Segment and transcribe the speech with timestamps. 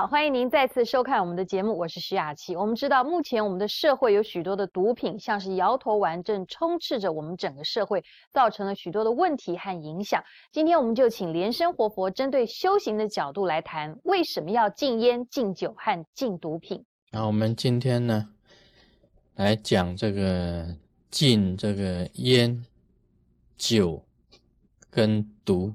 [0.00, 2.56] 好，欢迎您再次收看我们的节目，我是徐雅琪。
[2.56, 8.02] 我们知道，目前我们的社会有许多的毒品，像是摇头丸，正充斥着我们整个社会，
[8.32, 10.24] 造成了许多的问题和影响。
[10.52, 16.82] 今天我们就请莲生活佛针对修行的角度来谈，为什么要禁烟、禁酒和禁毒品？
[17.10, 18.26] 那我们今天呢，
[19.34, 20.64] 来讲这个
[21.10, 22.64] 禁这个烟、
[23.58, 24.02] 酒
[24.88, 25.74] 跟毒。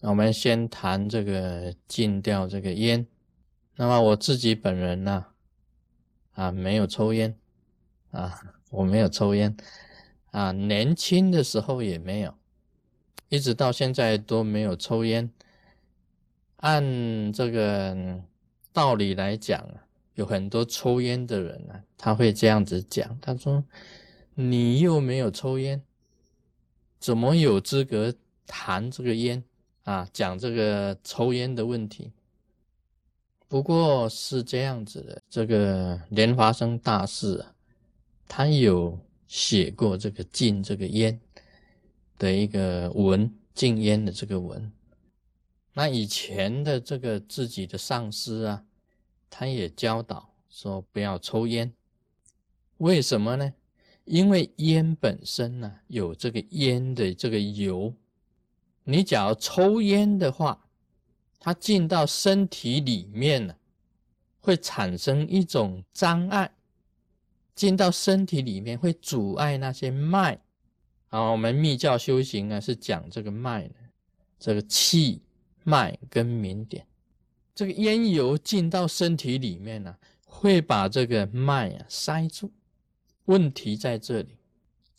[0.00, 3.06] 我们先谈这个禁掉这个烟。
[3.82, 5.26] 那么我自己本人呢，
[6.34, 7.36] 啊，没有抽烟，
[8.12, 9.56] 啊，我没有抽烟，
[10.30, 12.32] 啊，年轻的时候也没有，
[13.28, 15.28] 一直到现在都没有抽烟。
[16.58, 18.20] 按这个
[18.72, 19.82] 道理来讲啊，
[20.14, 23.64] 有很多抽烟的人呢，他会这样子讲，他说
[24.36, 25.82] ：“你又没有抽烟，
[27.00, 28.14] 怎么有资格
[28.46, 29.42] 谈这个烟？”
[29.82, 32.12] 啊，讲这个抽烟的问题，
[33.52, 35.22] 不过是这样子的。
[35.28, 37.52] 这个莲华生大师啊，
[38.26, 41.20] 他有写过这个禁这个烟
[42.16, 44.72] 的一个文，禁烟的这个文。
[45.74, 48.64] 那以前的这个自己的上师啊，
[49.28, 51.70] 他也教导说不要抽烟。
[52.78, 53.52] 为什么呢？
[54.06, 57.92] 因为烟本身呢，有这个烟的这个油。
[58.84, 60.61] 你假如抽烟的话，
[61.44, 63.56] 它进到身体里面呢，
[64.38, 66.48] 会产生一种障碍，
[67.52, 70.38] 进到身体里面会阻碍那些脉。
[71.08, 73.74] 啊，我们密教修行呢是讲这个脉的，
[74.38, 75.20] 这个气
[75.64, 76.86] 脉跟明点。
[77.52, 82.52] 这个烟油进到身体里面呢，会把这个脉啊塞住。
[83.24, 84.36] 问题在这里，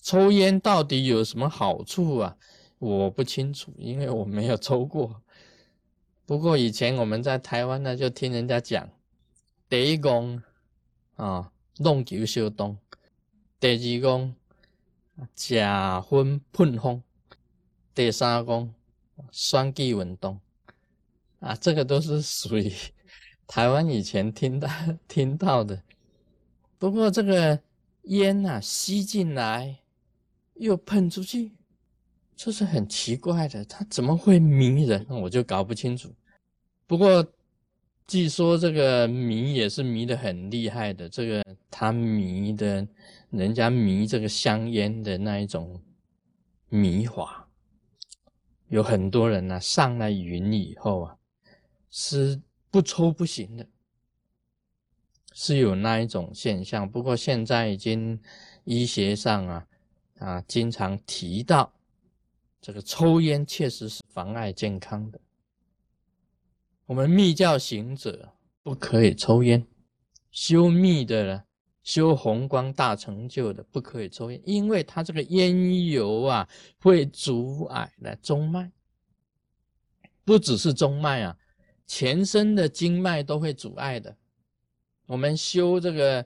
[0.02, 2.36] 抽烟到底有什么好处啊？
[2.80, 5.23] 我不清楚，因为我没有抽过。
[6.26, 8.90] 不过以前我们在台湾呢，就听人家讲，
[9.68, 10.44] 第一讲
[11.16, 12.78] 啊，弄球修东；
[13.60, 14.36] 第二讲，
[15.36, 17.02] 假婚喷风；
[17.94, 18.74] 第三讲，
[19.32, 20.40] 双击运动。
[21.40, 22.72] 啊，这个都是属于
[23.46, 24.70] 台湾以前听到
[25.10, 25.84] 听到的。
[26.80, 27.60] 不过这个
[28.04, 29.80] 烟啊，吸进来
[30.54, 31.52] 又喷出去。
[32.44, 35.08] 这是很奇怪的，他怎么会迷人？
[35.08, 36.14] 我就搞不清楚。
[36.86, 37.26] 不过，
[38.06, 41.08] 据说这个迷也是迷的很厉害的。
[41.08, 42.86] 这个他迷的，
[43.30, 45.82] 人家迷这个香烟的那一种
[46.68, 47.48] 迷法，
[48.68, 51.16] 有很多人呢上了云以后啊，
[51.90, 53.66] 是不抽不行的，
[55.32, 56.92] 是有那一种现象。
[56.92, 58.20] 不过现在已经
[58.66, 59.68] 医学上啊
[60.20, 61.72] 啊经常提到。
[62.64, 65.20] 这个抽烟确实是妨碍健康的。
[66.86, 68.32] 我们密教行者
[68.64, 69.68] 不可以抽烟，
[70.32, 71.44] 修密的呢，
[71.84, 76.48] 修红光大成就的不可以抽烟，因为他这个烟油啊
[76.80, 78.72] 会阻碍了中脉，
[80.24, 81.38] 不只是中脉啊，
[81.86, 84.16] 全身的经脉都会阻碍的。
[85.06, 86.26] 我们修这个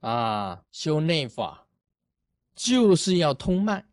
[0.00, 1.66] 啊，修内法
[2.54, 3.86] 就是要通脉。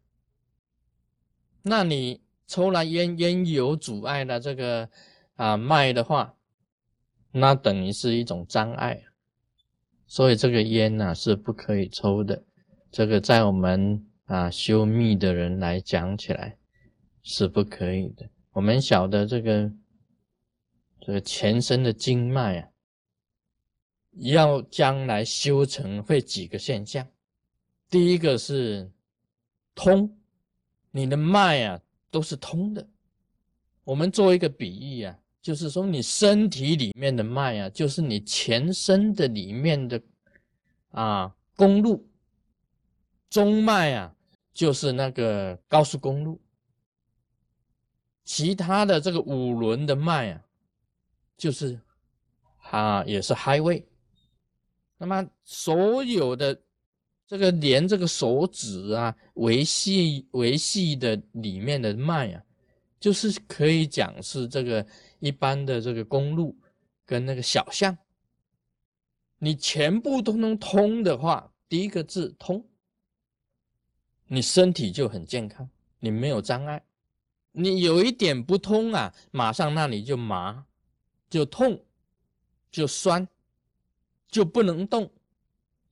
[1.70, 4.90] 那你抽了烟，烟有阻碍了这个
[5.36, 6.34] 啊脉的话，
[7.32, 9.04] 那等于是一种障碍，
[10.06, 12.42] 所以这个烟呢是不可以抽的。
[12.90, 16.58] 这个在我们啊修密的人来讲起来
[17.22, 18.30] 是不可以的。
[18.54, 19.70] 我们晓得这个
[21.02, 22.70] 这个全身的经脉啊，
[24.20, 27.06] 要将来修成会几个现象，
[27.90, 28.90] 第一个是
[29.76, 30.14] 通。
[30.98, 32.90] 你的脉啊都是通的。
[33.84, 40.02] 我们做一个比喻啊，就是说你身体里面的脉啊，就是你全身的里面的
[40.90, 42.10] 啊公路。
[43.30, 44.16] 中脉啊，
[44.54, 46.42] 就是那个高速公路。
[48.24, 50.42] 其他的这个五轮的脉啊，
[51.38, 51.80] 就是
[52.72, 53.84] 啊也是 highway。
[54.98, 56.60] 那么所有的。
[57.28, 62.42] 这个连这个手指啊，维系维系的里面的脉啊，
[63.00, 64.88] 就是可以讲是这个
[65.20, 66.58] 一般的这个公路
[67.06, 67.98] 跟那个小巷，
[69.40, 72.66] 你全部都能通的话，第一个字通，
[74.28, 75.70] 你身体就很健康，
[76.00, 76.82] 你没有障碍。
[77.52, 80.66] 你有一点不通啊，马上那里就麻，
[81.30, 81.84] 就痛，
[82.72, 83.28] 就酸，
[84.30, 85.12] 就不能动。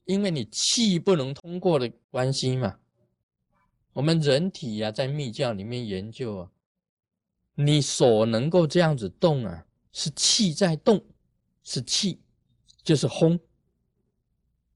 [0.05, 2.79] 因为你气不能通过的关系嘛，
[3.93, 6.51] 我们人体呀，在密教里面研究啊，
[7.55, 11.03] 你所能够这样子动啊，是气在动，
[11.63, 12.21] 是气，
[12.83, 13.39] 就是轰，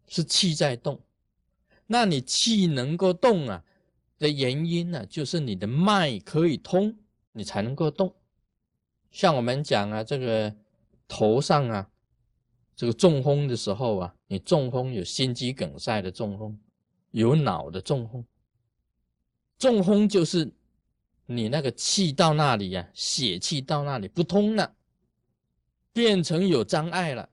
[0.07, 1.01] 是气在动。
[1.85, 3.63] 那你气能够动啊
[4.17, 6.97] 的原因呢，就是你的脉可以通，
[7.33, 8.15] 你才能够动。
[9.11, 10.55] 像我们讲啊，这个
[11.07, 11.89] 头上啊，
[12.79, 16.57] 这个中风的时候啊，你中风有心肌梗塞的中风，
[17.11, 18.25] 有脑的中风。
[19.57, 20.49] 中风就是
[21.25, 24.73] 你那个气到那里呀，血气到那里不通了，
[25.91, 27.29] 变成有障碍了，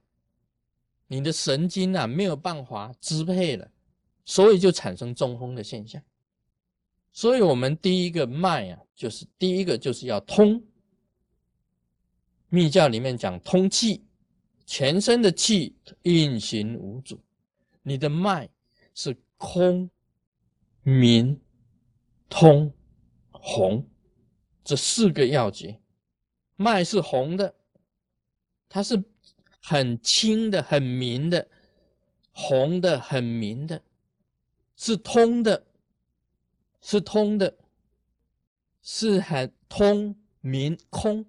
[1.07, 3.71] 你的神经啊没有办法支配了。
[4.25, 6.03] 所以就产生中风的现象。
[7.13, 10.61] 所以，我们第一个脉啊，就是第一个就是要通。
[12.49, 14.03] 密教里面讲通气，
[14.67, 17.19] 全身的气运行无阻。
[17.81, 18.47] 你的脉
[18.93, 19.89] 是空、
[20.83, 21.41] 明、
[22.29, 22.71] 通、
[23.31, 23.87] 红
[24.63, 25.79] 这四个要诀。
[26.57, 27.55] 脉是红的，
[28.67, 29.01] 它是
[29.61, 31.47] 很清的、很明的，
[32.31, 33.81] 红的、很明的。
[34.75, 35.65] 是通的，
[36.81, 37.57] 是通的，
[38.81, 41.25] 是很通明空，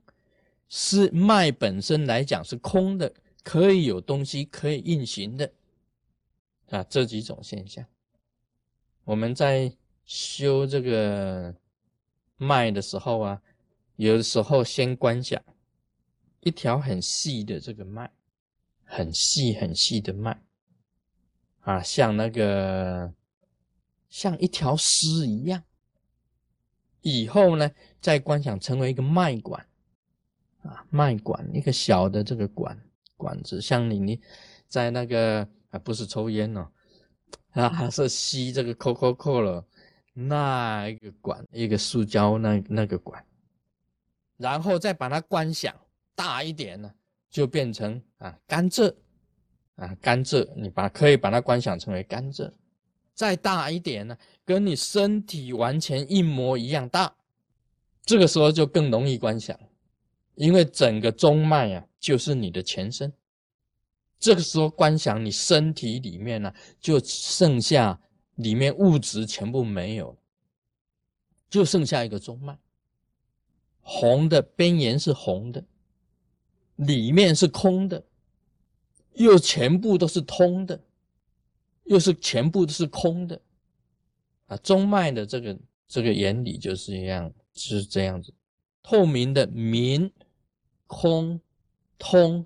[0.68, 3.14] 是脉本身来讲是空的，
[3.48, 5.50] 可以有东西可以运行的
[6.68, 7.82] 啊，这几种现象。
[9.04, 9.74] 我们在
[10.04, 11.54] 修这个
[12.36, 13.42] 脉的时候啊，
[13.96, 15.42] 有的时候先观想
[16.40, 18.12] 一条很细的这个脉，
[18.84, 20.42] 很细很细的脉
[21.60, 23.14] 啊，像那个。
[24.10, 25.62] 像一条丝一样，
[27.02, 29.66] 以后呢，再观想成为一个脉管，
[30.62, 32.87] 啊，脉管一个小的这个管
[33.18, 34.20] 管子，像你你
[34.66, 36.66] 在那个啊，不是抽烟哦，
[37.50, 39.62] 啊，是吸这个 Coca Cola
[40.14, 43.22] 那一个管，一个塑胶那那个管，
[44.38, 45.74] 然后再把它观想
[46.14, 46.90] 大一点呢，
[47.30, 48.94] 就变成啊甘蔗，
[49.76, 52.50] 啊甘蔗，你把可以把它观想成为甘蔗。
[53.14, 57.12] 再大一点呢，跟你身体完全一模一样大，
[58.04, 59.58] 这个时候就更容易观想，
[60.38, 63.12] 因为整个中脉啊就是你的全身。
[64.18, 68.00] 这个时候观想你身体里面呢，就剩下
[68.36, 70.18] 里面物质全部没有了，
[71.50, 72.58] 就剩下一个中脉，
[73.80, 75.64] 红的边缘是红的，
[76.76, 78.04] 里面是空的，
[79.14, 80.80] 又全部都是通的。
[81.84, 83.40] 又是全部都是空的
[84.44, 84.56] 啊！
[84.58, 85.58] 中脉的这个
[85.88, 88.34] 这个原理就是一样，是这样子，
[88.82, 90.12] 透明的明
[90.88, 91.40] 空
[91.96, 92.44] 通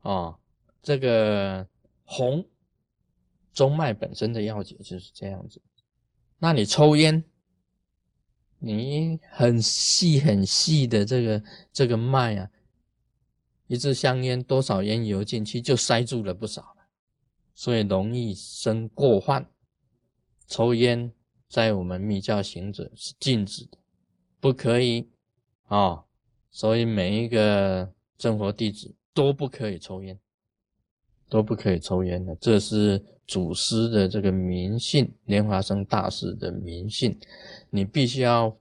[0.00, 0.36] 啊，
[0.82, 1.68] 这个
[2.02, 2.44] 红
[3.52, 5.62] 中脉本身的要诀就是这样子。
[6.38, 7.22] 那你抽烟，
[8.58, 12.50] 你很细很细的这个这个脉啊，
[13.68, 16.74] 一支香烟多少烟油进去就塞住了不少。
[17.54, 19.46] 所以容易生过患，
[20.46, 21.12] 抽烟
[21.46, 23.76] 在我们密教行者是禁止的，
[24.40, 25.10] 不可以
[25.64, 26.06] 啊。
[26.50, 30.18] 所以每一个正佛弟子都不可以抽烟，
[31.28, 32.34] 都不可以抽烟的。
[32.36, 37.18] 这是祖师的这个迷信，莲华生大师的迷信。
[37.70, 38.56] 你必须要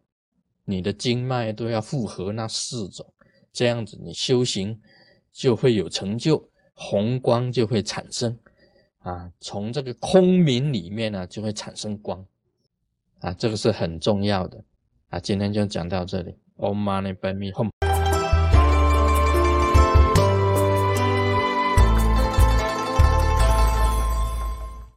[0.66, 3.06] 你的经脉都要符合那四种，
[3.52, 4.80] 这样子你修行
[5.32, 8.38] 就会有成就，红光就会产生。
[9.00, 12.24] 啊，从这个空明里面呢，就会产生光，
[13.20, 14.62] 啊，这个是很重要的，
[15.08, 17.89] 啊，今天就讲到这里，Om Mani Padme Hum。